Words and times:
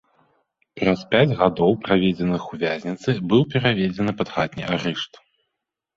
Праз 0.79 0.99
пяць 1.11 1.35
гадоў, 1.41 1.71
праведзеных 1.85 2.43
у 2.55 2.61
вязніцы, 2.63 3.09
быў 3.35 3.41
пераведзены 3.55 4.11
пад 4.23 4.27
хатні 4.37 4.63
арышт. 4.75 5.25